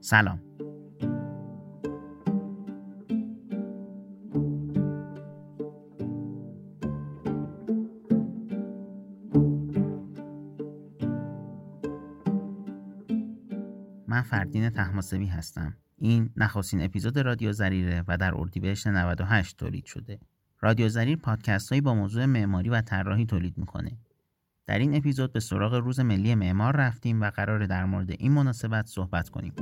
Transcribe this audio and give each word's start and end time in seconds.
سلام. 0.00 0.40
من 14.08 14.22
فردین 14.22 14.70
تحماسبی 14.70 15.26
هستم. 15.26 15.76
این 15.98 16.30
نخستین 16.36 16.82
اپیزود 16.82 17.18
رادیو 17.18 17.52
زریره 17.52 18.04
و 18.08 18.16
در 18.16 18.34
اردیبهشت 18.34 18.86
98 18.86 19.56
تولید 19.56 19.84
شده. 19.84 20.18
رادیو 20.60 20.88
زریر 20.88 21.16
پادکست 21.16 21.68
هایی 21.68 21.80
با 21.80 21.94
موضوع 21.94 22.24
معماری 22.24 22.68
و 22.68 22.80
طراحی 22.80 23.26
تولید 23.26 23.58
می‌کنه. 23.58 23.98
در 24.66 24.78
این 24.78 24.96
اپیزود 24.96 25.32
به 25.32 25.40
سراغ 25.40 25.74
روز 25.74 26.00
ملی 26.00 26.34
معمار 26.34 26.76
رفتیم 26.76 27.20
و 27.20 27.30
قرار 27.30 27.66
در 27.66 27.84
مورد 27.84 28.10
این 28.10 28.32
مناسبت 28.32 28.86
صحبت 28.86 29.28
کنیم. 29.28 29.52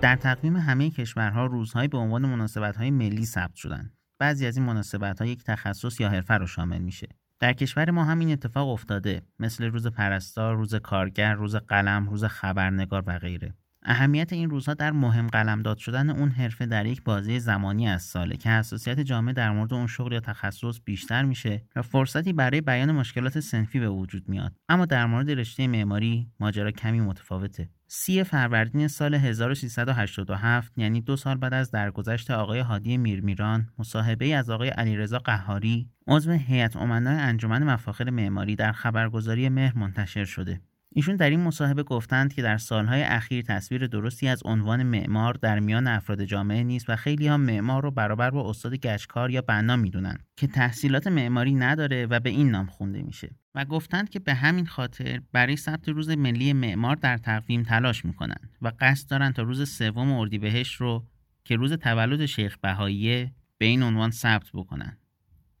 در 0.00 0.16
تقویم 0.16 0.56
همه 0.56 0.90
کشورها 0.90 1.46
روزهایی 1.46 1.88
به 1.88 1.98
عنوان 1.98 2.26
مناسبت‌های 2.26 2.90
ملی 2.90 3.26
ثبت 3.26 3.54
شدند. 3.54 3.92
بعضی 4.18 4.46
از 4.46 4.56
این 4.56 4.66
مناسبت‌ها 4.66 5.26
یک 5.26 5.44
تخصص 5.44 6.00
یا 6.00 6.08
حرفه 6.08 6.34
رو 6.34 6.46
شامل 6.46 6.78
میشه. 6.78 7.08
در 7.40 7.52
کشور 7.52 7.90
ما 7.90 8.04
همین 8.04 8.32
اتفاق 8.32 8.68
افتاده 8.68 9.22
مثل 9.38 9.64
روز 9.64 9.86
پرستار، 9.86 10.56
روز 10.56 10.74
کارگر، 10.74 11.34
روز 11.34 11.56
قلم، 11.56 12.08
روز 12.08 12.24
خبرنگار 12.24 13.04
و 13.06 13.18
غیره. 13.18 13.54
اهمیت 13.88 14.32
این 14.32 14.50
روزها 14.50 14.74
در 14.74 14.92
مهم 14.92 15.26
قلمداد 15.26 15.78
شدن 15.78 16.10
اون 16.10 16.30
حرفه 16.30 16.66
در 16.66 16.86
یک 16.86 17.02
بازی 17.04 17.40
زمانی 17.40 17.88
از 17.88 18.02
ساله 18.02 18.36
که 18.36 18.48
حساسیت 18.48 19.00
جامعه 19.00 19.32
در 19.32 19.50
مورد 19.50 19.74
اون 19.74 19.86
شغل 19.86 20.12
یا 20.12 20.20
تخصص 20.20 20.80
بیشتر 20.84 21.24
میشه 21.24 21.62
و 21.76 21.82
فرصتی 21.82 22.32
برای 22.32 22.60
بیان 22.60 22.92
مشکلات 22.92 23.40
سنفی 23.40 23.80
به 23.80 23.88
وجود 23.88 24.28
میاد. 24.28 24.52
اما 24.68 24.86
در 24.86 25.06
مورد 25.06 25.30
رشته 25.30 25.66
معماری 25.66 26.30
ماجرا 26.40 26.70
کمی 26.70 27.00
متفاوته. 27.00 27.68
سی 27.88 28.24
فروردین 28.24 28.88
سال 28.88 29.14
1387 29.14 30.78
یعنی 30.78 31.00
دو 31.00 31.16
سال 31.16 31.36
بعد 31.36 31.54
از 31.54 31.70
درگذشت 31.70 32.30
آقای 32.30 32.60
هادی 32.60 32.96
میرمیران 32.96 33.68
مصاحبه 33.78 34.34
از 34.34 34.50
آقای 34.50 34.68
علیرضا 34.68 35.18
قهاری 35.18 35.88
عضو 36.06 36.32
هیئت 36.32 36.76
امنای 36.76 37.18
انجمن 37.18 37.62
مفاخر 37.62 38.10
معماری 38.10 38.56
در 38.56 38.72
خبرگزاری 38.72 39.48
مهر 39.48 39.78
منتشر 39.78 40.24
شده. 40.24 40.60
ایشون 40.96 41.16
در 41.16 41.30
این 41.30 41.40
مصاحبه 41.40 41.82
گفتند 41.82 42.34
که 42.34 42.42
در 42.42 42.58
سالهای 42.58 43.02
اخیر 43.02 43.44
تصویر 43.48 43.86
درستی 43.86 44.28
از 44.28 44.42
عنوان 44.44 44.82
معمار 44.82 45.34
در 45.34 45.60
میان 45.60 45.86
افراد 45.86 46.24
جامعه 46.24 46.62
نیست 46.62 46.90
و 46.90 46.96
خیلی 46.96 47.26
ها 47.26 47.36
معمار 47.36 47.82
رو 47.82 47.90
برابر 47.90 48.30
با 48.30 48.50
استاد 48.50 48.74
گشکار 48.74 49.30
یا 49.30 49.42
بنا 49.42 49.76
می‌دونن 49.76 50.18
که 50.36 50.46
تحصیلات 50.46 51.06
معماری 51.06 51.54
نداره 51.54 52.06
و 52.06 52.20
به 52.20 52.30
این 52.30 52.50
نام 52.50 52.66
خونده 52.66 53.02
میشه 53.02 53.30
و 53.54 53.64
گفتند 53.64 54.10
که 54.10 54.18
به 54.18 54.34
همین 54.34 54.66
خاطر 54.66 55.20
برای 55.32 55.56
ثبت 55.56 55.88
روز 55.88 56.10
ملی 56.10 56.52
معمار 56.52 56.96
در 56.96 57.16
تقویم 57.16 57.62
تلاش 57.62 58.04
می‌کنند 58.04 58.56
و 58.62 58.72
قصد 58.80 59.10
دارند 59.10 59.34
تا 59.34 59.42
روز 59.42 59.70
سوم 59.70 60.12
اردیبهشت 60.12 60.74
رو 60.74 61.06
که 61.44 61.56
روز 61.56 61.72
تولد 61.72 62.26
شیخ 62.26 62.56
بهاییه 62.58 63.32
به 63.58 63.66
این 63.66 63.82
عنوان 63.82 64.10
ثبت 64.10 64.50
بکنند. 64.54 65.05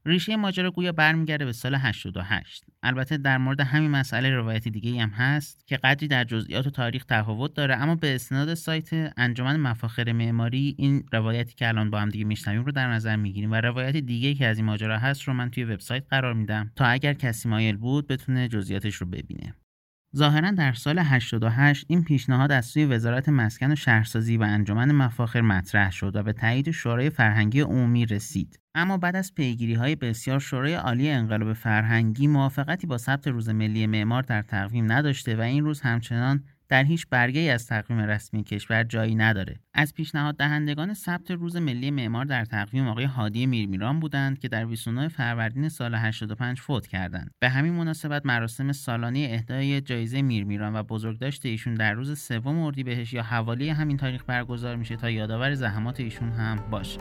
ریشه 0.06 0.36
ماجرا 0.36 0.70
گویا 0.70 0.92
برمیگرده 0.92 1.44
به 1.44 1.52
سال 1.52 1.74
88 1.74 2.64
البته 2.82 3.16
در 3.16 3.38
مورد 3.38 3.60
همین 3.60 3.90
مسئله 3.90 4.30
روایت 4.30 4.68
دیگه 4.68 5.02
هم 5.02 5.08
هست 5.08 5.66
که 5.66 5.76
قدری 5.76 6.08
در 6.08 6.24
جزئیات 6.24 6.66
و 6.66 6.70
تاریخ 6.70 7.04
تفاوت 7.04 7.54
داره 7.54 7.76
اما 7.76 7.94
به 7.94 8.14
اسناد 8.14 8.54
سایت 8.54 9.12
انجمن 9.16 9.56
مفاخر 9.56 10.12
معماری 10.12 10.74
این 10.78 11.04
روایتی 11.12 11.54
که 11.54 11.68
الان 11.68 11.90
با 11.90 12.00
هم 12.00 12.08
دیگه 12.08 12.24
میشنویم 12.24 12.64
رو 12.64 12.72
در 12.72 12.92
نظر 12.92 13.16
می‌گیریم 13.16 13.52
و 13.52 13.54
روایت 13.54 13.96
دیگه 13.96 14.34
که 14.34 14.46
از 14.46 14.56
این 14.56 14.66
ماجرا 14.66 14.98
هست 14.98 15.22
رو 15.22 15.32
من 15.32 15.50
توی 15.50 15.64
وبسایت 15.64 16.04
قرار 16.10 16.34
میدم 16.34 16.72
تا 16.76 16.84
اگر 16.84 17.12
کسی 17.12 17.48
مایل 17.48 17.76
بود 17.76 18.06
بتونه 18.06 18.48
جزئیاتش 18.48 18.94
رو 18.94 19.06
ببینه. 19.06 19.54
ظاهرا 20.16 20.50
در 20.50 20.72
سال 20.72 20.98
88 20.98 21.86
این 21.88 22.04
پیشنهاد 22.04 22.52
از 22.52 22.66
سوی 22.66 22.84
وزارت 22.84 23.28
مسکن 23.28 23.72
و 23.72 23.76
شهرسازی 23.76 24.36
و 24.36 24.42
انجمن 24.42 24.92
مفاخر 24.92 25.40
مطرح 25.40 25.90
شد 25.90 26.16
و 26.16 26.22
به 26.22 26.32
تایید 26.32 26.70
شورای 26.70 27.10
فرهنگی 27.10 27.60
عمومی 27.60 28.06
رسید. 28.06 28.58
اما 28.78 28.98
بعد 28.98 29.16
از 29.16 29.34
پیگیری 29.34 29.74
های 29.74 29.96
بسیار 29.96 30.38
شورای 30.38 30.74
عالی 30.74 31.10
انقلاب 31.10 31.52
فرهنگی 31.52 32.26
موافقتی 32.26 32.86
با 32.86 32.98
ثبت 32.98 33.28
روز 33.28 33.48
ملی 33.48 33.86
معمار 33.86 34.22
در 34.22 34.42
تقویم 34.42 34.92
نداشته 34.92 35.36
و 35.36 35.40
این 35.40 35.64
روز 35.64 35.80
همچنان 35.80 36.44
در 36.68 36.84
هیچ 36.84 37.06
برگه 37.10 37.40
از 37.40 37.66
تقویم 37.66 38.00
رسمی 38.00 38.44
کشور 38.44 38.84
جایی 38.84 39.14
نداره. 39.14 39.56
از 39.74 39.94
پیشنهاد 39.94 40.36
دهندگان 40.36 40.94
ثبت 40.94 41.30
روز 41.30 41.56
ملی 41.56 41.90
معمار 41.90 42.24
در 42.24 42.44
تقویم 42.44 42.88
آقای 42.88 43.04
هادی 43.04 43.46
میرمیران 43.46 44.00
بودند 44.00 44.38
که 44.38 44.48
در 44.48 44.66
29 44.66 45.08
فروردین 45.08 45.68
سال 45.68 45.94
85 45.94 46.60
فوت 46.60 46.86
کردند. 46.86 47.30
به 47.38 47.48
همین 47.48 47.72
مناسبت 47.72 48.26
مراسم 48.26 48.72
سالانه 48.72 49.28
اهدای 49.30 49.80
جایزه 49.80 50.22
میرمیران 50.22 50.76
و 50.76 50.82
بزرگداشت 50.82 51.46
ایشون 51.46 51.74
در 51.74 51.92
روز 51.92 52.18
سوم 52.18 52.58
اردیبهشت 52.58 53.14
یا 53.14 53.22
حوالی 53.22 53.68
همین 53.68 53.96
تاریخ 53.96 54.24
برگزار 54.26 54.76
میشه 54.76 54.96
تا 54.96 55.10
یادآور 55.10 55.54
زحمات 55.54 56.00
ایشون 56.00 56.32
هم 56.32 56.56
باشه. 56.70 56.98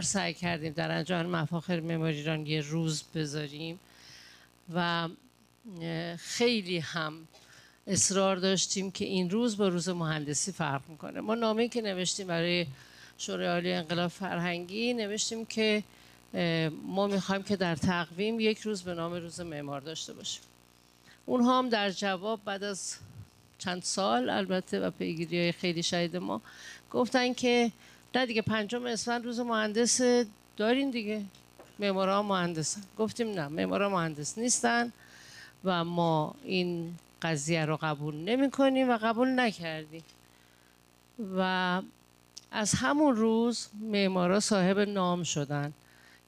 معمار 0.00 0.12
سعی 0.12 0.34
کردیم 0.34 0.72
در 0.72 0.90
انجام 0.90 1.26
مفاخر 1.26 1.80
معماری 1.80 2.16
ایران 2.16 2.46
یه 2.46 2.60
روز 2.60 3.02
بذاریم 3.14 3.80
و 4.74 5.08
خیلی 6.18 6.78
هم 6.78 7.28
اصرار 7.86 8.36
داشتیم 8.36 8.90
که 8.90 9.04
این 9.04 9.30
روز 9.30 9.56
با 9.56 9.68
روز 9.68 9.88
مهندسی 9.88 10.52
فرق 10.52 10.82
می‌کنه. 10.88 11.20
ما 11.20 11.34
نامه 11.34 11.68
که 11.68 11.82
نوشتیم 11.82 12.26
برای 12.26 12.66
شورای 13.18 13.46
عالی 13.46 13.72
انقلاب 13.72 14.10
فرهنگی 14.10 14.94
نوشتیم 14.94 15.44
که 15.44 15.82
ما 16.86 17.06
می‌خوایم 17.06 17.42
که 17.42 17.56
در 17.56 17.76
تقویم 17.76 18.40
یک 18.40 18.58
روز 18.58 18.82
به 18.82 18.94
نام 18.94 19.12
روز 19.12 19.40
معمار 19.40 19.80
داشته 19.80 20.12
باشیم. 20.12 20.42
اونها 21.26 21.58
هم 21.58 21.68
در 21.68 21.90
جواب 21.90 22.40
بعد 22.44 22.64
از 22.64 22.96
چند 23.58 23.82
سال 23.82 24.30
البته 24.30 24.80
و 24.80 24.90
پیگیری 24.90 25.38
های 25.38 25.52
خیلی 25.52 25.82
شهید 25.82 26.16
ما 26.16 26.40
گفتن 26.90 27.34
که 27.34 27.72
نه 28.14 28.26
دیگه 28.26 28.42
پنجم 28.42 28.86
اسفند 28.86 29.24
روز 29.24 29.40
مهندس 29.40 30.00
دارین 30.56 30.90
دیگه. 30.90 31.22
معمارا 31.78 32.22
مهندسن. 32.22 32.80
گفتیم 32.98 33.30
نه 33.30 33.48
معمارا 33.48 33.88
مهندس 33.90 34.38
نیستن 34.38 34.92
و 35.64 35.84
ما 35.84 36.34
این 36.44 36.94
قضیه 37.22 37.64
رو 37.64 37.78
قبول 37.82 38.14
نمی 38.14 38.50
کنیم 38.50 38.90
و 38.90 38.98
قبول 39.02 39.40
نکردیم. 39.40 40.04
و 41.36 41.82
از 42.50 42.74
همون 42.74 43.16
روز 43.16 43.68
معمارا 43.80 44.40
صاحب 44.40 44.78
نام 44.78 45.22
شدن. 45.22 45.72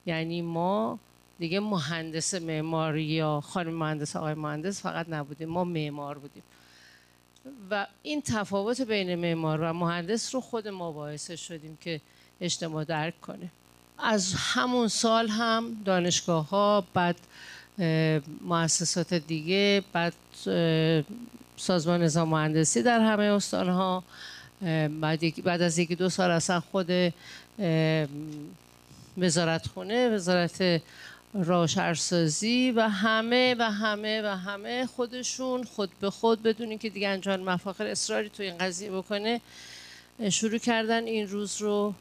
یعنی 0.06 0.43
ما 0.43 0.99
دیگه 1.38 1.61
مهندس 1.61 2.35
معماری 2.35 3.05
یا 3.05 3.40
خانم 3.40 3.75
مهندس 3.75 4.17
آقای 4.17 4.35
مهندس 4.35 4.82
فقط 4.82 5.06
نبودیم 5.08 5.49
ما 5.49 5.64
معمار 5.64 6.19
بودیم. 6.19 6.43
و 7.70 7.86
این 8.02 8.22
تفاوت 8.22 8.80
بین 8.80 9.14
معمار 9.14 9.60
و 9.60 9.72
مهندس 9.72 10.34
رو 10.34 10.40
خود 10.40 10.68
ما 10.68 10.92
باعث 10.92 11.30
شدیم 11.30 11.78
که 11.80 12.00
اجتماع 12.40 12.84
درک 12.84 13.20
کنه. 13.20 13.50
از 13.98 14.34
همون 14.36 14.88
سال 14.88 15.28
هم 15.28 15.76
دانشگاه 15.84 16.48
ها 16.48 16.84
بعد 16.94 17.16
مؤسسات 18.40 19.14
دیگه 19.14 19.82
بعد 19.92 20.14
سازمان 21.56 22.02
نظام 22.02 22.28
مهندسی 22.28 22.82
در 22.82 23.00
همه 23.00 23.22
استان 23.22 23.68
ها 23.68 24.04
بعد, 25.00 25.62
از 25.62 25.78
یکی 25.78 25.94
دو 25.94 26.08
سال 26.08 26.30
اصلا 26.30 26.60
خود 26.60 27.12
وزارت 29.18 29.66
خونه 29.66 30.08
وزارت 30.08 30.82
روشنسازی 31.34 32.70
و 32.70 32.88
همه 32.88 33.56
و 33.58 33.70
همه 33.70 34.23
و 34.23 34.37
همه 34.37 34.87
خودشون 34.87 35.64
خود 35.64 35.90
به 36.00 36.11
خود 36.11 36.43
بدونین 36.43 36.79
که 36.79 36.90
دیگه 36.90 37.08
انجام 37.08 37.40
مفاخر 37.40 37.87
اصراری 37.87 38.29
تو 38.29 38.43
این 38.43 38.58
قضیه 38.58 38.90
بکنه 38.90 39.40
شروع 40.31 40.58
کردن 40.58 41.05
این 41.05 41.29
روز 41.29 41.62
رو 41.62 41.94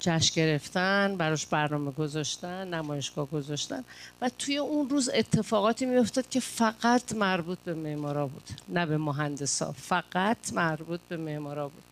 جشن 0.00 0.34
گرفتن 0.34 1.16
براش 1.16 1.46
برنامه 1.46 1.90
گذاشتن 1.90 2.74
نمایشگاه 2.74 3.26
گذاشتن 3.26 3.84
و 4.20 4.30
توی 4.38 4.56
اون 4.58 4.90
روز 4.90 5.10
اتفاقاتی 5.14 5.86
میافتاد 5.86 6.28
که 6.28 6.40
فقط 6.40 7.14
مربوط 7.14 7.58
به 7.64 7.74
معمارا 7.74 8.26
بود 8.26 8.48
نه 8.68 8.86
به 8.86 8.98
مهندسا 8.98 9.72
فقط 9.72 10.52
مربوط 10.52 11.00
به 11.08 11.16
معمارا 11.16 11.68
بود. 11.68 11.82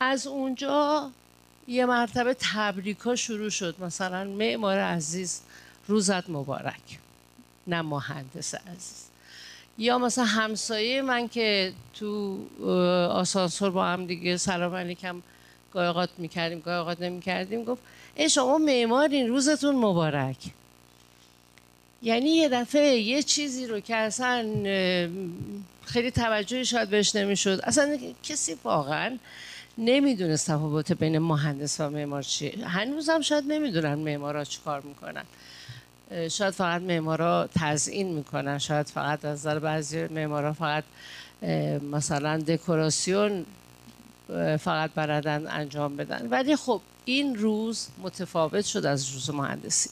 از 0.00 0.26
اونجا 0.26 1.10
یه 1.68 1.86
مرتبه 1.86 2.36
تبریکا 2.54 3.16
شروع 3.16 3.50
شد. 3.50 3.76
مثلا 3.80 4.24
معمار 4.24 4.78
عزیز 4.78 5.40
روزت 5.88 6.30
مبارک. 6.30 6.98
نه 7.66 7.82
مهندس 7.82 8.54
عزیز. 8.54 9.04
یا 9.78 9.98
مثلا 9.98 10.24
همسایه 10.24 11.02
من 11.02 11.28
که 11.28 11.72
تو 11.94 12.38
آسانسور 13.10 13.70
با 13.70 13.84
هم 13.84 14.06
دیگه 14.06 14.36
سلام 14.36 14.74
علیکم 14.74 15.22
گاهی 15.72 15.88
اوقات 15.88 16.10
می‌کردیم 16.18 16.60
گاهی 16.60 16.96
نمی‌کردیم 17.00 17.64
گفت 17.64 17.82
ای 18.14 18.30
شما 18.30 18.58
معمارین 18.58 19.28
روزتون 19.28 19.76
مبارک. 19.76 20.36
یعنی 22.02 22.30
یه 22.30 22.48
دفعه 22.48 22.98
یه 22.98 23.22
چیزی 23.22 23.66
رو 23.66 23.80
که 23.80 23.96
اصلا 23.96 24.42
خیلی 25.84 26.10
توجهی 26.10 26.64
شاید 26.64 26.90
بهش 26.90 27.16
نمی‌شد. 27.16 27.60
اصلا 27.64 27.98
کسی 28.22 28.56
واقعا 28.64 29.18
نمی‌دونست 29.78 30.46
تفاوت 30.46 30.92
بین 30.92 31.18
مهندس 31.18 31.80
و 31.80 31.90
معمار 31.90 32.22
چیه. 32.22 32.66
هنوز 32.66 33.08
هم 33.08 33.20
شاید 33.20 33.44
نمی‌دونن 33.52 33.94
معمارا 33.94 34.44
چی 34.44 34.60
کار 34.64 34.80
می‌کنن. 34.80 35.24
شاید 36.28 36.54
فقط 36.54 36.82
معمارا 36.82 37.48
تزیین 37.54 38.14
می‌کنن. 38.14 38.58
شاید 38.58 38.86
فقط 38.86 39.24
از 39.24 39.38
نظر 39.38 39.58
بعضی 39.58 40.06
معمارا 40.06 40.52
فقط 40.52 40.84
مثلا 41.92 42.38
دکوراسیون 42.38 43.46
فقط 44.58 44.90
بردن 44.94 45.46
انجام 45.46 45.96
بدن. 45.96 46.28
ولی 46.30 46.56
خب 46.56 46.80
این 47.04 47.34
روز 47.36 47.88
متفاوت 48.02 48.64
شد 48.64 48.86
از 48.86 49.10
روز 49.10 49.30
مهندسی. 49.30 49.90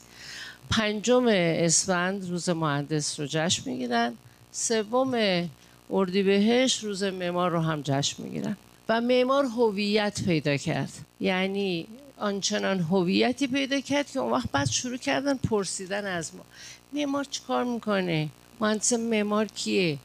پنجم 0.71 1.27
اسفند 1.31 2.29
روز 2.31 2.49
مهندس 2.49 3.21
رو 3.21 3.27
جشن 3.31 3.71
می‌گیرن. 3.71 4.15
سوم 4.53 5.49
اردیبهشت 5.91 6.85
روز 6.85 7.05
معمار 7.05 7.51
رو 7.51 7.61
هم 7.61 7.83
جشن 7.83 8.23
می‌گیرن. 8.23 8.57
و 8.91 9.01
معمار 9.01 9.45
هویت 9.45 10.23
پیدا 10.25 10.57
کرد. 10.57 10.93
یعنی 11.21 11.87
آنچنان 12.19 12.81
هویتی 12.81 13.47
پیدا 13.47 13.81
کرد 13.81 14.11
که 14.11 14.21
اون 14.21 14.33
وقت 14.33 14.51
بعد 14.53 14.69
شروع 14.69 14.97
کردن 14.97 15.37
پرسیدن 15.37 16.07
از 16.07 16.35
ما. 16.35 16.45
معمار 16.93 17.25
چیکار 17.25 17.65
می‌کنه؟ 17.65 18.29
مهندس 18.61 18.93
معمار 18.93 19.47
کیه؟ 19.47 19.99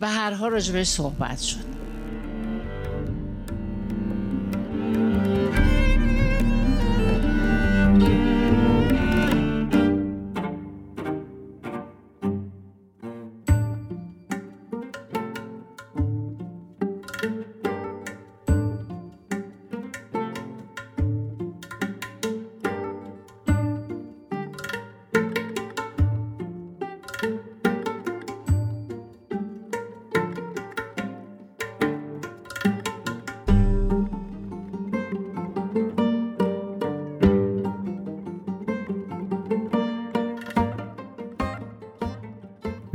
و 0.00 0.08
هرها 0.08 0.48
راجبش 0.48 0.86
صحبت 0.86 1.40
شد. 1.40 1.89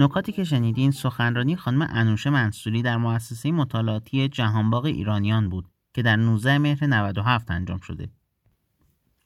نکاتی 0.06 0.32
که 0.32 0.44
شنیدین 0.44 0.92
سخنرانی 0.92 1.56
خانم 1.56 1.88
انوشه 1.92 2.30
منصوری 2.30 2.82
در 2.82 2.98
مؤسسه 2.98 3.52
مطالعاتی 3.52 4.28
جهانباغ 4.28 4.86
ایرانیان 4.86 5.50
بود 5.50 5.66
که 5.94 6.02
در 6.02 6.16
19 6.16 6.58
مهر 6.58 6.86
97 6.86 7.52
انجام 7.52 7.80
شده. 7.80 8.10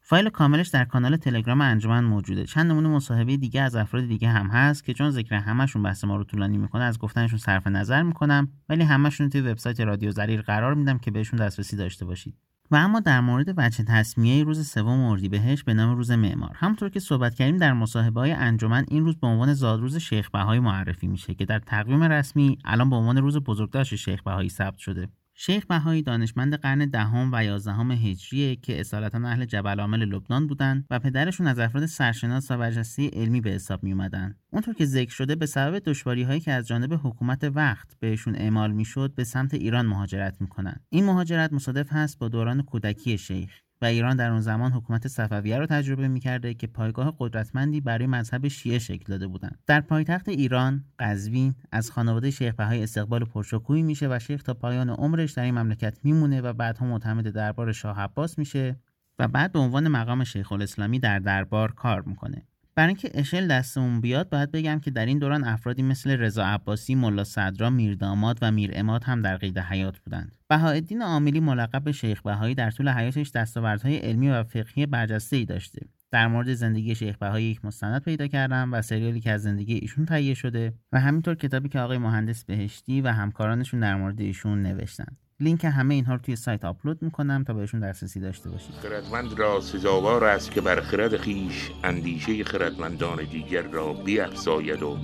فایل 0.01 0.29
کاملش 0.29 0.67
در 0.67 0.85
کانال 0.85 1.17
تلگرام 1.17 1.61
انجمن 1.61 2.03
موجوده. 2.03 2.45
چند 2.45 2.71
نمونه 2.71 2.89
مصاحبه 2.89 3.37
دیگه 3.37 3.61
از 3.61 3.75
افراد 3.75 4.05
دیگه 4.05 4.29
هم 4.29 4.47
هست 4.47 4.83
که 4.83 4.93
چون 4.93 5.11
ذکر 5.11 5.35
همشون 5.35 5.83
بحث 5.83 6.03
ما 6.03 6.15
رو 6.15 6.23
طولانی 6.23 6.57
می‌کنه 6.57 6.83
از 6.83 6.99
گفتنشون 6.99 7.39
صرف 7.39 7.67
نظر 7.67 8.03
می‌کنم 8.03 8.47
ولی 8.69 8.83
همشون 8.83 9.29
توی 9.29 9.41
وبسایت 9.41 9.79
رادیو 9.79 10.11
زریر 10.11 10.41
قرار 10.41 10.73
میدم 10.73 10.97
که 10.97 11.11
بهشون 11.11 11.39
دسترسی 11.39 11.75
داشته 11.75 12.05
باشید. 12.05 12.35
و 12.71 12.75
اما 12.75 12.99
در 12.99 13.21
مورد 13.21 13.53
وجه 13.57 13.83
تصمیه 13.83 14.43
روز 14.43 14.69
سوم 14.69 15.01
اردیبهشت 15.01 15.65
به 15.65 15.73
نام 15.73 15.97
روز 15.97 16.11
معمار. 16.11 16.51
همطور 16.55 16.89
که 16.89 16.99
صحبت 16.99 17.35
کردیم 17.35 17.57
در 17.57 17.73
مصاحبه 17.73 18.19
های 18.19 18.31
انجمن 18.31 18.85
این 18.87 19.05
روز 19.05 19.17
به 19.17 19.27
عنوان 19.27 19.53
زادروز 19.53 19.97
شیخ 19.97 20.29
بهایی 20.29 20.59
معرفی 20.59 21.07
میشه 21.07 21.33
که 21.33 21.45
در 21.45 21.59
تقویم 21.59 22.03
رسمی 22.03 22.57
الان 22.65 22.89
به 22.89 22.95
عنوان 22.95 23.17
روز 23.17 23.37
بزرگداشت 23.37 23.95
شیخ 23.95 24.23
بهایی 24.23 24.49
ثبت 24.49 24.77
شده. 24.77 25.09
شیخ 25.41 25.65
بهایی 25.65 26.01
دانشمند 26.01 26.55
قرن 26.55 26.89
دهم 26.89 27.29
و 27.33 27.43
یازدهم 27.43 27.91
هجریه 27.91 28.55
که 28.55 28.79
اصالتا 28.79 29.17
اهل 29.17 29.45
جبل 29.45 29.79
عامل 29.79 30.05
لبنان 30.05 30.47
بودند 30.47 30.85
و 30.89 30.99
پدرشون 30.99 31.47
از 31.47 31.59
افراد 31.59 31.85
سرشناس 31.85 32.51
و 32.51 32.57
برجسته 32.57 33.09
علمی 33.13 33.41
به 33.41 33.49
حساب 33.49 33.83
می 33.83 33.91
اومدن. 33.91 34.35
اونطور 34.49 34.73
که 34.73 34.85
ذکر 34.85 35.11
شده 35.11 35.35
به 35.35 35.45
سبب 35.45 35.79
دشواری 35.79 36.23
هایی 36.23 36.39
که 36.39 36.51
از 36.51 36.67
جانب 36.67 36.99
حکومت 37.03 37.43
وقت 37.43 37.99
بهشون 37.99 38.35
اعمال 38.35 38.71
می‌شد 38.71 39.15
به 39.15 39.23
سمت 39.23 39.53
ایران 39.53 39.85
مهاجرت 39.85 40.41
می‌کنن. 40.41 40.75
این 40.89 41.05
مهاجرت 41.05 41.53
مصادف 41.53 41.93
هست 41.93 42.19
با 42.19 42.27
دوران 42.27 42.61
کودکی 42.61 43.17
شیخ 43.17 43.51
و 43.81 43.85
ایران 43.85 44.15
در 44.15 44.31
اون 44.31 44.41
زمان 44.41 44.71
حکومت 44.71 45.07
صفویه 45.07 45.57
رو 45.57 45.65
تجربه 45.65 46.07
می‌کرده 46.07 46.53
که 46.53 46.67
پایگاه 46.67 47.15
قدرتمندی 47.19 47.81
برای 47.81 48.07
مذهب 48.07 48.47
شیعه 48.47 48.79
شکل 48.79 49.05
داده 49.07 49.27
بودند 49.27 49.59
در 49.67 49.81
پایتخت 49.81 50.29
ایران 50.29 50.85
قزوین 50.99 51.55
از 51.71 51.91
خانواده 51.91 52.31
شیخ 52.31 52.55
بهای 52.55 52.83
استقبال 52.83 53.25
پرشکوهی 53.25 53.81
میشه 53.81 54.07
و 54.07 54.19
شیخ 54.19 54.43
تا 54.43 54.53
پایان 54.53 54.89
عمرش 54.89 55.31
در 55.31 55.43
این 55.43 55.59
مملکت 55.59 55.97
میمونه 56.03 56.41
و 56.41 56.53
بعدها 56.53 56.85
معتمد 56.85 57.29
دربار 57.29 57.71
شاه 57.71 57.99
عباس 57.99 58.37
میشه 58.37 58.79
و 59.19 59.27
بعد 59.27 59.51
به 59.51 59.59
عنوان 59.59 59.87
مقام 59.87 60.23
شیخ 60.23 60.51
الاسلامی 60.51 60.99
در 60.99 61.19
دربار 61.19 61.71
کار 61.71 62.01
می‌کنه. 62.01 62.48
برای 62.75 62.87
اینکه 62.87 63.11
اشل 63.13 63.47
دستمون 63.47 64.01
بیاد 64.01 64.29
باید 64.29 64.51
بگم 64.51 64.79
که 64.79 64.91
در 64.91 65.05
این 65.05 65.19
دوران 65.19 65.43
افرادی 65.43 65.83
مثل 65.83 66.11
رضا 66.11 66.45
عباسی، 66.45 66.95
ملا 66.95 67.23
صدرا، 67.23 67.69
میرداماد 67.69 68.39
و 68.41 68.51
میر 68.51 68.71
اماد 68.73 69.03
هم 69.03 69.21
در 69.21 69.37
قید 69.37 69.59
حیات 69.59 69.99
بودند. 69.99 70.35
بهاءالدین 70.49 71.01
عاملی 71.01 71.39
ملقب 71.39 71.83
به 71.83 71.91
شیخ 71.91 72.21
بهایی 72.21 72.55
در 72.55 72.71
طول 72.71 72.89
حیاتش 72.89 73.31
دستاوردهای 73.31 73.97
علمی 73.97 74.29
و 74.29 74.43
فقهی 74.43 74.85
برجسته 74.85 75.35
ای 75.35 75.45
داشته. 75.45 75.81
در 76.11 76.27
مورد 76.27 76.53
زندگی 76.53 76.95
شیخ 76.95 77.17
بهایی 77.17 77.45
یک 77.45 77.65
مستند 77.65 78.03
پیدا 78.03 78.27
کردم 78.27 78.73
و 78.73 78.81
سریالی 78.81 79.19
که 79.19 79.31
از 79.31 79.41
زندگی 79.41 79.73
ایشون 79.73 80.05
تهیه 80.05 80.33
شده 80.33 80.73
و 80.91 80.99
همینطور 80.99 81.35
کتابی 81.35 81.69
که 81.69 81.79
آقای 81.79 81.97
مهندس 81.97 82.43
بهشتی 82.45 83.01
و 83.01 83.07
همکارانشون 83.07 83.79
در 83.79 83.95
مورد 83.95 84.21
ایشون 84.21 84.61
نوشتن. 84.61 85.17
لینک 85.41 85.65
همه 85.65 85.95
اینها 85.95 86.13
رو 86.13 86.19
توی 86.19 86.35
سایت 86.35 86.65
آپلود 86.65 87.01
می‌کنم 87.01 87.43
تا 87.43 87.53
بهشون 87.53 87.79
دسترسی 87.79 88.19
داشته 88.19 88.49
باشید. 88.49 88.75
خردمند 88.75 89.39
را 89.39 89.61
سزاوار 89.61 90.23
است 90.23 90.51
که 90.51 90.61
بر 90.61 90.81
خرد 90.81 91.17
خیش 91.17 91.71
اندیشه 91.83 92.43
خردمندان 92.43 93.23
دیگر 93.23 93.61
را 93.61 93.93
بیافزاید 93.93 94.83
و 94.83 94.97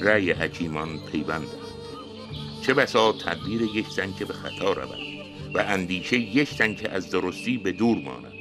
رأی 0.00 0.32
حکیمان 0.32 0.88
پیوند 1.12 1.46
چه 2.62 2.74
بسا 2.74 3.12
تدبیر 3.12 3.62
یک 3.62 3.88
زن 3.88 4.12
که 4.12 4.24
به 4.24 4.34
خطا 4.34 4.72
رود 4.72 4.98
و 5.54 5.58
اندیشه 5.58 6.18
یک 6.18 6.48
زن 6.54 6.74
که 6.74 6.90
از 6.90 7.10
درستی 7.10 7.58
به 7.58 7.72
دور 7.72 7.98
ماند 8.04 8.32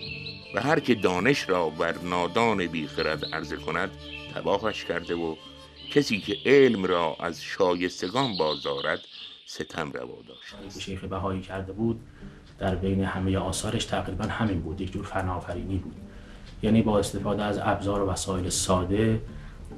و 0.56 0.62
هر 0.62 0.80
که 0.80 0.96
دانش 0.96 1.50
را 1.50 1.70
بر 1.70 1.96
نادان 2.04 2.68
بیخرد 2.68 3.26
عرضه 3.26 3.56
کند 3.56 3.90
تباهش 4.36 4.86
کرده 4.86 5.16
و 5.16 5.36
کسی 5.92 6.20
که 6.20 6.38
علم 6.46 6.86
را 6.86 7.16
از 7.20 7.44
شایستگان 7.44 8.38
بازارد 8.38 9.00
ستم 9.46 9.92
روا 9.92 10.18
داشت. 10.28 10.80
شیخ 10.80 11.04
بهایی 11.04 11.42
کرده 11.42 11.74
بود 11.74 12.02
در 12.60 12.76
بین 12.76 13.04
همه 13.04 13.38
آثارش 13.38 13.86
تقریبا 13.86 14.26
همین 14.26 14.62
بود 14.62 14.82
یک 14.82 14.92
جور 14.92 15.06
فناوری 15.06 15.62
بود. 15.84 15.96
یعنی 16.64 16.82
با 16.82 17.00
استفاده 17.00 17.44
از 17.44 17.58
ابزار 17.62 18.02
و 18.02 18.10
وسایل 18.10 18.50
ساده 18.50 19.22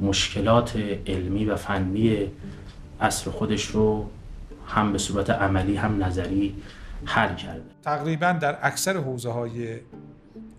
مشکلات 0.01 0.75
علمی 1.07 1.45
و 1.45 1.55
فنی 1.55 2.27
اصر 3.01 3.31
خودش 3.31 3.65
رو 3.65 4.09
هم 4.67 4.91
به 4.91 4.97
صورت 4.97 5.29
عملی 5.29 5.75
هم 5.75 6.03
نظری 6.03 6.55
حل 7.05 7.35
کرده. 7.35 7.63
تقریبا 7.83 8.31
در 8.31 8.57
اکثر 8.61 8.97
حوزه 8.97 9.31
های 9.31 9.79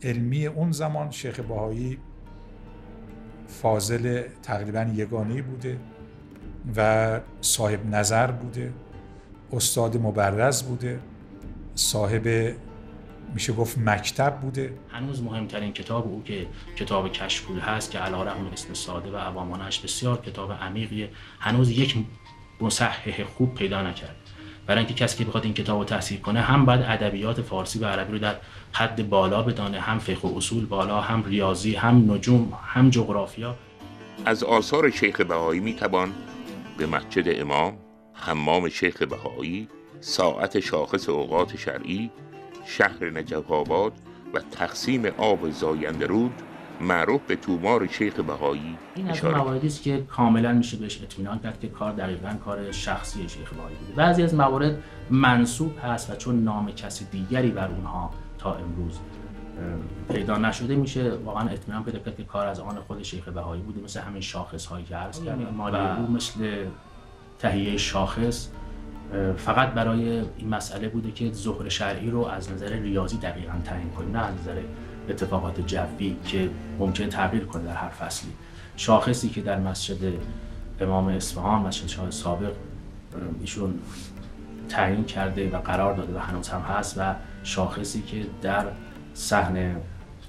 علمی 0.02 0.46
اون 0.46 0.72
زمان 0.72 1.10
شیخ 1.10 1.40
بهایی 1.40 1.98
فاضل 3.46 4.22
تقریبا 4.42 4.86
یگانی 4.94 5.42
بوده 5.42 5.78
و 6.76 7.20
صاحب 7.40 7.86
نظر 7.86 8.30
بوده. 8.30 8.72
استاد 9.52 9.96
مبرز 9.96 10.62
بوده 10.62 11.00
صاحب 11.74 12.54
میشه 13.34 13.52
گفت 13.52 13.78
مکتب 13.78 14.40
بوده. 14.40 14.72
هنوز 14.90 15.22
مهمترین 15.22 15.72
کتاب 15.72 16.06
او 16.06 16.22
که 16.24 16.46
کتاب 16.76 17.12
کشکول 17.12 17.58
هست 17.58 17.90
که 17.90 17.98
علیرغم 17.98 18.50
اسم 18.52 18.74
ساده 18.74 19.10
و 19.10 19.16
عوامانش 19.16 19.80
بسیار 19.80 20.20
کتاب 20.20 20.52
عمیقیه. 20.52 21.10
هنوز 21.40 21.70
یک 21.70 21.96
مصحح 22.60 23.24
خوب 23.24 23.54
پیدا 23.54 23.82
نکرد. 23.82 24.16
برای 24.66 24.78
اینکه 24.78 24.94
کسی 24.94 25.18
که 25.18 25.24
بخواد 25.24 25.44
این 25.44 25.54
کتاب 25.54 25.78
رو 25.78 25.84
تحصیل 25.84 26.20
کنه 26.20 26.40
هم 26.40 26.64
باید 26.64 26.80
ادبیات 26.82 27.42
فارسی 27.42 27.78
و 27.78 27.84
عربی 27.84 28.12
رو 28.12 28.18
در 28.18 28.36
حد 28.72 29.08
بالا 29.08 29.42
بدانه 29.42 29.80
هم 29.80 29.98
فقه 29.98 30.28
و 30.28 30.36
اصول 30.36 30.66
بالا 30.66 31.00
هم 31.00 31.24
ریاضی 31.24 31.74
هم 31.74 32.12
نجوم 32.12 32.52
هم 32.66 32.90
جغرافیا. 32.90 33.56
از 34.24 34.44
آثار 34.44 34.90
شیخ 34.90 35.20
بهایی 35.20 35.60
می 35.60 35.74
توان 35.74 36.12
به 36.78 36.86
مسجد 36.86 37.40
امام 37.40 37.87
حمام 38.20 38.68
شیخ 38.68 39.02
بهایی 39.02 39.68
ساعت 40.00 40.60
شاخص 40.60 41.08
اوقات 41.08 41.56
شرعی 41.56 42.10
شهر 42.66 43.10
نجف 43.10 43.50
آباد 43.50 43.92
و 44.34 44.40
تقسیم 44.40 45.06
آب 45.06 45.50
زاینده 45.50 46.06
رود 46.06 46.32
معروف 46.80 47.20
به 47.26 47.36
تومار 47.36 47.86
شیخ 47.86 48.14
بهایی 48.14 48.76
این 48.94 49.10
از 49.10 49.24
مواردی 49.24 49.66
است 49.66 49.82
که 49.82 50.02
کاملا 50.02 50.52
میشه 50.52 50.76
بهش 50.76 51.02
اطمینان 51.02 51.38
کرد 51.38 51.60
که 51.60 51.68
کار 51.68 51.92
دقیقا 51.92 52.34
کار 52.44 52.72
شخصی 52.72 53.28
شیخ 53.28 53.52
بهایی 53.52 53.76
بوده. 53.76 53.92
بعضی 53.92 54.22
از 54.22 54.34
موارد 54.34 54.82
منصوب 55.10 55.78
هست 55.84 56.10
و 56.10 56.16
چون 56.16 56.44
نام 56.44 56.70
کسی 56.72 57.04
دیگری 57.04 57.50
بر 57.50 57.68
اونها 57.68 58.10
تا 58.38 58.54
امروز 58.54 58.98
پیدا 60.08 60.36
نشده 60.38 60.76
میشه 60.76 61.10
واقعا 61.10 61.48
اطمینان 61.48 61.84
پیدا 61.84 61.98
کرد 61.98 62.16
که 62.16 62.24
کار 62.24 62.46
از 62.46 62.60
آن 62.60 62.80
خود 62.80 63.02
شیخ 63.02 63.28
بهایی 63.28 63.62
بوده 63.62 63.80
مثل 63.80 64.00
همین 64.00 64.20
شاخص 64.20 64.66
هایی 64.66 64.84
که 64.84 64.96
عرض 64.96 65.24
کردیم 65.24 65.60
و 65.60 66.12
مثل 66.12 66.66
تهیه 67.38 67.76
شاخص 67.76 68.48
فقط 69.36 69.68
برای 69.68 70.08
این 70.36 70.48
مسئله 70.48 70.88
بوده 70.88 71.10
که 71.10 71.32
ظهر 71.32 71.68
شرعی 71.68 72.10
رو 72.10 72.24
از 72.24 72.52
نظر 72.52 72.68
ریاضی 72.68 73.16
دقیقا 73.16 73.52
تعیین 73.64 73.90
کنیم 73.90 74.16
نه 74.16 74.26
از 74.26 74.34
نظر 74.34 74.60
اتفاقات 75.08 75.66
جوی 75.66 76.16
که 76.26 76.50
ممکن 76.78 77.08
تغییر 77.08 77.44
کنه 77.44 77.64
در 77.64 77.74
هر 77.74 77.88
فصلی. 77.88 78.30
شاخصی 78.76 79.28
که 79.28 79.40
در 79.40 79.60
مسجد 79.60 80.12
امام 80.80 81.08
اصفهان 81.08 81.62
مسجد 81.62 81.86
شاه 81.86 82.10
سابق 82.10 82.52
ایشون 83.40 83.78
تعیین 84.68 85.04
کرده 85.04 85.50
و 85.50 85.56
قرار 85.56 85.94
داده 85.94 86.14
و 86.14 86.18
هنوز 86.18 86.48
هم 86.48 86.60
هست 86.60 86.98
و 86.98 87.14
شاخصی 87.42 88.02
که 88.02 88.26
در 88.42 88.66
صحن 89.14 89.76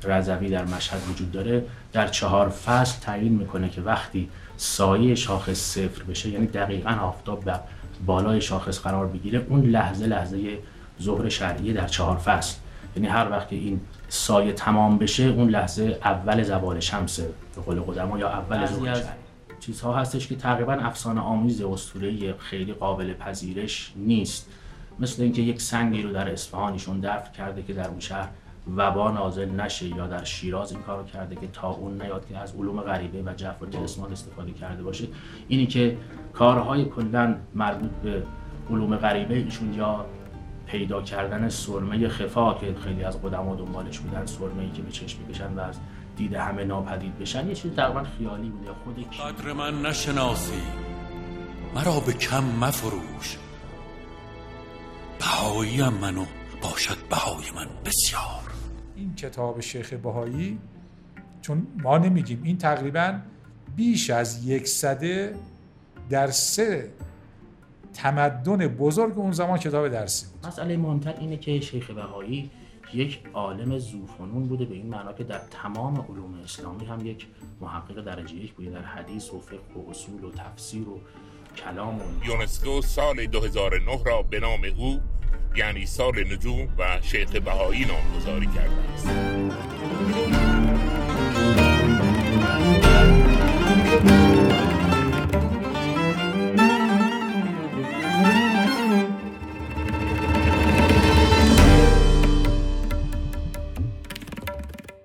رضوی 0.03 0.49
در 0.49 0.65
مشهد 0.65 0.99
وجود 1.09 1.31
داره 1.31 1.65
در 1.93 2.07
چهار 2.07 2.49
فصل 2.49 2.99
تعیین 2.99 3.33
می‌کنه 3.33 3.69
که 3.69 3.81
وقتی 3.81 4.29
سایه 4.57 5.15
شاخص 5.15 5.59
صفر 5.59 6.03
بشه 6.03 6.29
یعنی 6.29 6.47
دقیقا 6.47 6.89
آفتاب 6.89 7.43
و 7.45 7.59
بالای 8.05 8.41
شاخص 8.41 8.79
قرار 8.79 9.07
بگیره 9.07 9.45
اون 9.49 9.65
لحظه 9.65 10.05
لحظه 10.05 10.57
ظهر 11.01 11.29
شرعیه 11.29 11.73
در 11.73 11.87
چهار 11.87 12.17
فصل. 12.17 12.57
یعنی 12.95 13.07
هر 13.07 13.29
وقت 13.31 13.53
این 13.53 13.81
سایه 14.09 14.53
تمام 14.53 14.97
بشه 14.97 15.23
اون 15.23 15.49
لحظه 15.49 15.99
اول 16.03 16.43
زوال 16.43 16.79
شمس 16.79 17.19
به 17.19 17.61
قول 17.65 17.79
قدما 17.79 18.19
یا 18.19 18.29
اول 18.29 18.65
ظهر 18.65 19.03
چیزها 19.59 19.95
هستش 19.95 20.27
که 20.27 20.35
تقریبا 20.35 20.73
افسانه 20.73 21.21
آمیز 21.21 21.61
اسطوره‌ای 21.61 22.33
خیلی 22.39 22.73
قابل 22.73 23.13
پذیرش 23.13 23.93
نیست. 23.95 24.49
مثل 24.99 25.21
اینکه 25.21 25.41
یک 25.41 25.61
سنگی 25.61 26.01
رو 26.01 26.13
در 26.13 26.31
اصفهانشون 26.31 26.99
دفن 26.99 27.31
کرده 27.31 27.63
که 27.63 27.73
در 27.73 27.87
اون 27.87 27.99
شهر 27.99 28.29
وبا 28.75 29.11
نازل 29.11 29.49
نشه 29.49 29.87
یا 29.87 30.07
در 30.07 30.23
شیراز 30.23 30.71
این 30.71 30.81
کارو 30.81 31.03
کرده 31.03 31.35
که 31.35 31.47
تا 31.47 31.69
اون 31.69 32.01
نیاد 32.01 32.27
که 32.27 32.37
از 32.37 32.55
علوم 32.55 32.81
غریبه 32.81 33.31
و 33.31 33.33
جف 33.33 33.61
و 33.61 33.65
تلسمان 33.65 34.11
استفاده 34.11 34.51
کرده 34.51 34.83
باشه 34.83 35.07
اینی 35.47 35.65
که 35.67 35.97
کارهای 36.33 36.85
کلا 36.85 37.35
مربوط 37.55 37.91
به 38.03 38.23
علوم 38.69 38.95
غریبه 38.95 39.35
ایشون 39.35 39.73
یا 39.73 40.05
پیدا 40.65 41.01
کردن 41.01 41.49
سرمه 41.49 42.07
خفا 42.07 42.53
که 42.53 42.75
خیلی 42.83 43.03
از 43.03 43.21
قدما 43.21 43.55
دنبالش 43.55 43.99
بودن 43.99 44.25
سرمه 44.25 44.63
ای 44.63 44.69
که 44.69 44.81
به 44.81 44.91
چشم 44.91 45.23
بکشن 45.23 45.53
و 45.53 45.59
از 45.59 45.79
دید 46.17 46.33
همه 46.33 46.63
ناپدید 46.63 47.19
بشن 47.19 47.47
یه 47.47 47.55
چیز 47.55 47.71
تقریبا 47.71 48.03
خیالی 48.17 48.49
بود. 48.49 48.65
یا 48.65 48.75
خود 48.83 49.05
قدر 49.09 49.53
من 49.53 49.81
نشناسی 49.81 50.61
مرا 51.75 51.99
به 51.99 52.13
کم 52.13 52.43
مفروش. 52.43 53.37
بهاییم 55.19 55.89
منو 55.89 56.25
باشد 56.61 56.97
بهای 57.09 57.51
من 57.55 57.67
بسیار. 57.85 58.48
این 58.99 59.15
کتاب 59.15 59.59
شیخ 59.59 59.93
بهایی 59.93 60.59
چون 61.41 61.67
ما 61.77 61.97
نمیگیم 61.97 62.41
این 62.43 62.57
تقریبا 62.57 63.19
بیش 63.75 64.09
از 64.09 64.45
یک 64.45 64.67
صده 64.67 65.35
در 66.09 66.27
سه 66.27 66.91
تمدن 67.93 68.67
بزرگ 68.67 69.19
اون 69.19 69.31
زمان 69.31 69.57
کتاب 69.57 69.87
درسی 69.87 70.25
بود. 70.25 70.47
مسئله 70.47 70.77
مهمتر 70.77 71.13
اینه 71.19 71.37
که 71.37 71.59
شیخ 71.59 71.91
بهایی 71.91 72.51
یک 72.93 73.19
عالم 73.33 73.77
زوفنون 73.77 74.43
بوده 74.43 74.65
به 74.65 74.75
این 74.75 74.87
معنا 74.87 75.13
که 75.13 75.23
در 75.23 75.41
تمام 75.51 76.05
علوم 76.09 76.33
اسلامی 76.43 76.85
هم 76.85 77.05
یک 77.05 77.27
محقق 77.61 78.01
درجه 78.01 78.35
یک 78.35 78.53
بوده 78.53 78.69
در 78.69 78.81
حدیث 78.81 79.33
و 79.33 79.39
فقه 79.39 79.57
و 79.75 79.89
اصول 79.89 80.23
و 80.23 80.31
تفسیر 80.31 80.89
و 80.89 81.01
کلام 81.55 81.95
و 81.95 82.25
یونسکو 82.25 82.81
سال 82.81 83.25
2009 83.25 84.03
را 84.05 84.21
به 84.21 84.39
نام 84.39 84.61
او 84.77 84.99
یعنی 85.55 85.85
سال 85.85 86.33
نجوم 86.33 86.67
و 86.77 86.99
شیخ 87.01 87.35
بهایی 87.35 87.85
نامگذاری 87.85 88.47
کرده 88.47 88.93
است. 88.93 89.09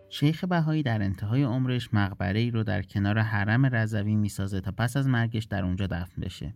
شیخ 0.09 0.45
بهایی 0.45 0.83
در 0.83 1.03
انتهای 1.03 1.43
عمرش 1.43 1.89
مقبره 1.95 2.41
ای 2.41 2.51
رو 2.51 2.63
در 2.63 2.83
کنار 2.83 3.19
حرم 3.19 3.67
رضوی 3.67 4.17
می‌سازه 4.17 4.61
تا 4.61 4.73
پس 4.79 4.97
از 4.97 5.09
مرگش 5.09 5.45
در 5.45 5.65
اونجا 5.65 5.87
دفن 5.87 6.23
بشه. 6.23 6.55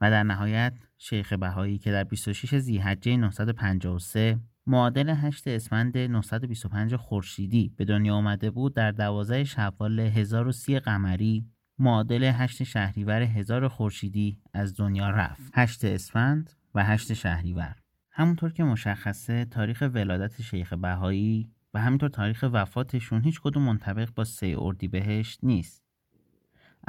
و 0.00 0.10
در 0.10 0.22
نهایت 0.22 0.72
شیخ 0.98 1.32
بهایی 1.32 1.78
که 1.78 1.92
در 1.92 2.04
26 2.04 2.58
زیحجه 2.58 3.16
953 3.16 4.40
معادل 4.66 5.10
8 5.10 5.48
اسفند 5.48 5.98
925 5.98 6.96
خورشیدی 6.96 7.74
به 7.76 7.84
دنیا 7.84 8.14
آمده 8.14 8.50
بود 8.50 8.74
در 8.74 8.90
12 8.90 9.44
شوال 9.44 10.00
1030 10.00 10.78
قمری 10.78 11.46
معادل 11.78 12.24
8 12.24 12.62
شهریور 12.62 13.22
1000 13.22 13.68
خورشیدی 13.68 14.38
از 14.54 14.76
دنیا 14.76 15.10
رفت. 15.10 15.52
8 15.54 15.84
اسفند 15.84 16.52
و 16.74 16.84
8 16.84 17.12
شهریور. 17.12 17.76
همونطور 18.10 18.52
که 18.52 18.64
مشخصه 18.64 19.44
تاریخ 19.44 19.82
ولادت 19.94 20.42
شیخ 20.42 20.72
بهایی 20.72 21.50
و 21.74 21.80
همینطور 21.80 22.08
تاریخ 22.08 22.44
وفاتشون 22.52 23.22
هیچ 23.22 23.40
کدوم 23.40 23.62
منطبق 23.62 24.08
با 24.14 24.24
سه 24.24 24.56
اردیبهشت 24.58 25.38
نیست. 25.42 25.87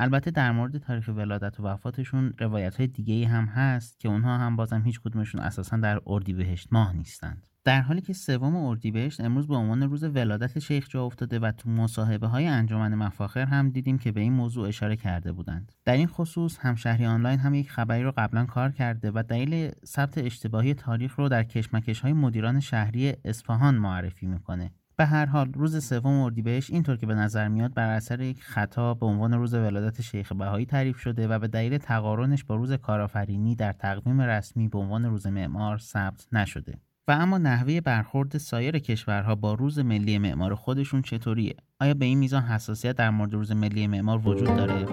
البته 0.02 0.32
در 0.32 0.52
مورد 0.52 0.78
تاریخ 0.78 1.10
ولادت 1.10 1.60
و 1.60 1.64
وفاتشون 1.64 2.34
روایت 2.40 2.76
های 2.76 2.88
دیگه 2.88 3.28
هم 3.28 3.46
هست 3.46 4.00
که 4.00 4.10
اونها 4.10 4.38
هم 4.38 4.56
بازم 4.56 4.82
هیچ 4.82 5.00
کدومشون 5.00 5.42
اساسا 5.42 5.78
در 5.78 6.02
اردیبهشت 6.08 6.68
ماه 6.72 6.94
نیستند. 6.94 7.48
در 7.64 7.82
حالی 7.82 8.02
که 8.02 8.14
سوم 8.14 8.56
اردیبهشت 8.56 9.22
امروز 9.22 9.48
به 9.48 9.56
عنوان 9.56 9.84
روز 9.84 10.04
ولادت 10.04 10.60
شیخ 10.60 10.90
جا 10.90 11.06
افتاده 11.06 11.40
و 11.40 11.52
تو 11.52 11.70
مصاحبه 11.70 12.28
های 12.28 12.48
انجمن 12.48 12.96
مفاخر 12.96 13.46
هم 13.46 13.70
دیدیم 13.70 13.98
که 13.98 14.12
به 14.12 14.22
این 14.22 14.34
موضوع 14.34 14.68
اشاره 14.68 14.96
کرده 14.96 15.32
بودند. 15.32 15.72
در 15.86 15.98
این 15.98 16.08
خصوص 16.08 16.58
همشهری 16.60 17.06
آنلاین 17.06 17.40
هم 17.40 17.54
یک 17.54 17.72
خبری 17.72 18.04
رو 18.04 18.14
قبلا 18.18 18.46
کار 18.46 18.72
کرده 18.72 19.12
و 19.12 19.24
دلیل 19.30 19.72
ثبت 19.86 20.18
اشتباهی 20.18 20.74
تاریخ 20.74 21.16
رو 21.16 21.30
در 21.30 21.44
کشمکش 21.44 22.00
های 22.00 22.14
مدیران 22.14 22.60
شهری 22.60 23.14
اصفهان 23.26 23.76
معرفی 23.76 24.26
می‌کنه. 24.26 24.72
به 25.00 25.06
هر 25.06 25.26
حال 25.26 25.54
روز 25.54 25.86
سوم 25.86 26.20
اردیبهشت 26.20 26.70
اینطور 26.72 26.98
که 26.98 27.06
به 27.06 27.16
نظر 27.16 27.48
میاد 27.48 27.74
بر 27.74 27.90
اثر 27.90 28.22
یک 28.22 28.44
خطا 28.44 28.94
به 28.94 29.06
عنوان 29.06 29.34
روز 29.34 29.54
ولادت 29.54 30.02
شیخ 30.02 30.32
بهایی 30.32 30.66
تعریف 30.66 30.98
شده 30.98 31.28
و 31.28 31.40
به 31.40 31.48
دلیل 31.48 31.78
تقارنش 31.78 32.44
با 32.44 32.56
روز 32.56 32.74
کارآفرینی 32.74 33.56
در 33.56 33.72
تقویم 33.72 34.22
رسمی 34.22 34.68
به 34.68 34.78
عنوان 34.78 35.06
روز 35.06 35.28
معمار 35.28 35.78
ثبت 35.78 36.28
نشده. 36.32 36.78
و 37.08 37.12
اما 37.12 37.38
نحوه 37.38 37.82
برخورد 37.82 38.38
سایر 38.38 38.80
کشورها 38.80 39.36
با 39.36 39.54
روز 39.54 39.80
ملی 39.80 40.18
معمار 40.18 40.56
خودشون 40.56 41.02
چطوریه؟ 41.02 41.56
آیا 41.80 41.94
به 41.94 42.06
این 42.06 42.18
میزان 42.18 42.44
حساسیت 42.44 42.96
در 42.96 43.10
مورد 43.10 43.34
روز 43.34 43.52
ملی 43.52 43.88
معمار 43.88 44.28
وجود 44.28 44.48
داره؟ 44.48 44.86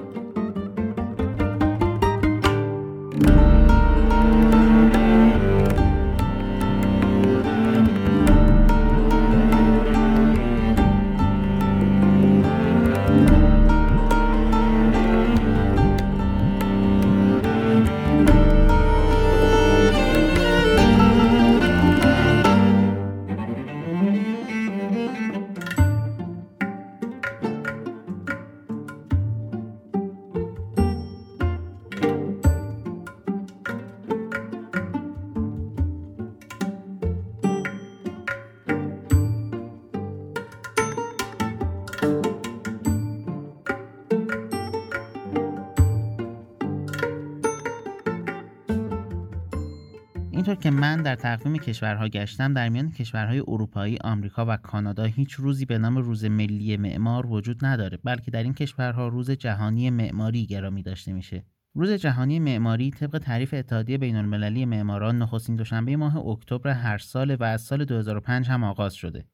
که 50.57 50.71
من 50.71 51.03
در 51.03 51.15
تقویم 51.15 51.59
کشورها 51.59 52.09
گشتم 52.09 52.55
در 52.55 52.69
میان 52.69 52.91
کشورهای 52.93 53.43
اروپایی، 53.49 53.99
آمریکا 54.05 54.47
و 54.49 54.57
کانادا 54.57 55.05
هیچ 55.05 55.33
روزی 55.33 55.65
به 55.65 55.79
نام 55.79 55.97
روز 55.97 56.25
ملی 56.25 56.77
معمار 56.77 57.27
وجود 57.27 57.65
نداره 57.65 57.99
بلکه 58.05 58.31
در 58.31 58.43
این 58.43 58.55
کشورها 58.55 59.09
روز 59.09 59.31
جهانی 59.31 59.91
معماری 59.91 60.47
گرامی 60.47 60.83
داشته 60.83 61.13
میشه. 61.13 61.45
روز 61.75 61.91
جهانی 61.91 62.39
معماری 62.39 62.91
طبق 62.91 63.19
تعریف 63.19 63.55
اتحادیه 63.55 63.99
بین 63.99 64.17
المللی 64.17 64.65
معماران 64.65 65.19
نخستین 65.19 65.57
دوشنبه 65.57 65.97
ماه 65.97 66.17
اکتبر 66.17 66.71
هر 66.71 66.99
سال 66.99 67.35
و 67.35 67.45
از 67.45 67.63
سال 67.63 67.85
2005 67.85 68.49
هم 68.49 68.65
آغاز 68.65 68.95
شده. 68.95 69.25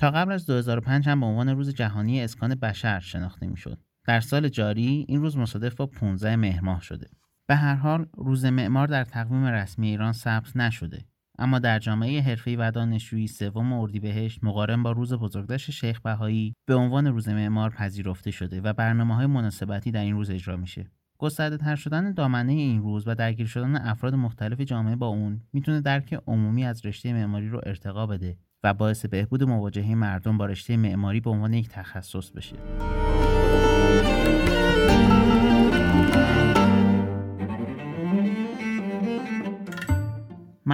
تا 0.00 0.10
قبل 0.10 0.32
از 0.32 0.46
2005 0.46 1.08
هم 1.08 1.20
به 1.20 1.26
عنوان 1.26 1.48
روز 1.48 1.74
جهانی 1.74 2.20
اسکان 2.20 2.54
بشر 2.54 3.00
شناخته 3.00 3.46
می‌شد. 3.46 3.78
در 4.06 4.20
سال 4.20 4.48
جاری 4.48 5.04
این 5.08 5.20
روز 5.20 5.36
مصادف 5.36 5.74
با 5.74 5.86
15 5.86 6.36
مهر 6.36 6.60
ماه 6.60 6.80
شده. 6.82 7.10
به 7.46 7.54
هر 7.54 7.74
حال 7.74 8.06
روز 8.16 8.44
معمار 8.44 8.86
در 8.86 9.04
تقویم 9.04 9.44
رسمی 9.44 9.88
ایران 9.88 10.12
ثبت 10.12 10.56
نشده 10.56 11.04
اما 11.38 11.58
در 11.58 11.78
جامعه 11.78 12.20
حرفه‌ای 12.22 12.56
و 12.56 12.70
دانشجویی 12.70 13.26
سوم 13.26 13.72
اردیبهشت 13.72 14.44
مقارن 14.44 14.82
با 14.82 14.92
روز 14.92 15.12
بزرگداشت 15.12 15.70
شیخ 15.70 16.00
بهایی 16.00 16.54
به 16.66 16.74
عنوان 16.74 17.06
روز 17.06 17.28
معمار 17.28 17.70
پذیرفته 17.70 18.30
شده 18.30 18.60
و 18.60 18.72
برنامه 18.72 19.14
های 19.14 19.26
مناسبتی 19.26 19.90
در 19.90 20.00
این 20.00 20.14
روز 20.14 20.30
اجرا 20.30 20.56
میشه 20.56 20.90
گسترده 21.18 21.56
تر 21.56 21.76
شدن 21.76 22.12
دامنه 22.12 22.52
این 22.52 22.82
روز 22.82 23.08
و 23.08 23.14
درگیر 23.14 23.46
شدن 23.46 23.76
افراد 23.76 24.14
مختلف 24.14 24.60
جامعه 24.60 24.96
با 24.96 25.06
اون 25.06 25.40
می‌تونه 25.52 25.80
درک 25.80 26.22
عمومی 26.26 26.64
از 26.64 26.86
رشته 26.86 27.12
معماری 27.12 27.48
رو 27.48 27.60
ارتقا 27.66 28.06
بده 28.06 28.36
و 28.64 28.74
باعث 28.74 29.06
بهبود 29.06 29.42
مواجهه 29.42 29.94
مردم 29.94 30.38
با 30.38 30.46
رشته 30.46 30.76
معماری 30.76 31.20
به 31.20 31.30
عنوان 31.30 31.54
یک 31.54 31.68
تخصص 31.68 32.30
بشه. 32.30 32.56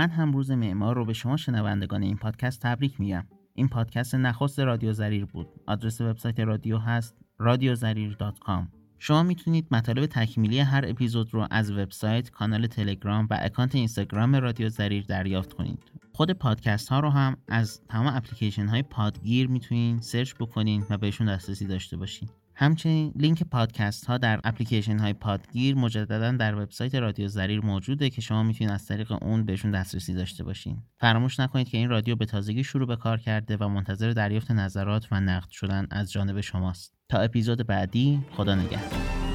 من 0.08 0.14
هم 0.14 0.32
روز 0.32 0.50
معمار 0.50 0.96
رو 0.96 1.04
به 1.04 1.12
شما 1.12 1.36
شنوندگان 1.36 2.02
این 2.02 2.16
پادکست 2.16 2.62
تبریک 2.62 3.00
میگم 3.00 3.24
این 3.54 3.68
پادکست 3.68 4.14
نخست 4.14 4.60
رادیو 4.60 4.92
زریر 4.92 5.24
بود 5.24 5.48
آدرس 5.66 6.00
وبسایت 6.00 6.40
رادیو 6.40 6.78
هست 6.78 7.16
رادیوزریر.com 7.38 8.66
شما 8.98 9.22
می‌تونید 9.22 9.66
مطالب 9.70 10.06
تکمیلی 10.06 10.58
هر 10.58 10.84
اپیزود 10.88 11.34
رو 11.34 11.46
از 11.50 11.70
وبسایت، 11.70 12.30
کانال 12.30 12.66
تلگرام 12.66 13.26
و 13.30 13.38
account 13.40 13.74
اینستاگرام 13.74 14.36
رادیو 14.36 14.68
زریر 14.68 15.04
دریافت 15.04 15.52
کنید. 15.52 15.92
خود 16.12 16.30
پادکست 16.30 16.88
ها 16.88 17.00
رو 17.00 17.10
هم 17.10 17.36
از 17.48 17.80
تمام 17.88 18.16
اپلیکیشن 18.16 18.66
های 18.66 18.82
پادگیر 18.82 19.48
می‌تونید 19.48 20.02
search 20.02 20.34
بکنید 20.34 20.84
و 20.90 20.98
بهشون 20.98 21.34
دسترسی 21.34 21.66
داشته 21.66 21.96
باشید. 21.96 22.30
همچنین 22.60 23.12
لینک 23.16 23.42
پادکست 23.42 24.04
ها 24.06 24.18
در 24.18 24.40
اپلیکیشن 24.44 24.98
های 24.98 25.12
پادگیر 25.12 25.74
مجددا 25.74 26.32
در 26.32 26.54
وبسایت 26.54 26.94
رادیو 26.94 27.28
زریر 27.28 27.60
موجوده 27.60 28.10
که 28.10 28.20
شما 28.20 28.42
می‌تونید 28.42 28.72
از 28.72 28.86
طریق 28.86 29.22
اون 29.22 29.44
بهشون 29.44 29.70
دسترسی 29.70 30.14
داشته 30.14 30.44
باشین. 30.44 30.82
فراموش 31.00 31.40
نکنید 31.40 31.68
که 31.68 31.78
این 31.78 31.88
رادیو 31.88 32.16
به 32.16 32.26
تازگی 32.26 32.64
شروع 32.64 32.86
به 32.86 32.96
کار 32.96 33.18
کرده 33.18 33.56
و 33.56 33.68
منتظر 33.68 34.10
دریافت 34.10 34.50
نظرات 34.50 35.06
و 35.10 35.20
نقد 35.20 35.50
شدن 35.50 35.86
از 35.90 36.12
جانب 36.12 36.40
شماست. 36.40 36.94
تا 37.08 37.18
اپیزود 37.18 37.66
بعدی 37.66 38.20
خدا 38.36 38.54
نگهدار. 38.54 39.27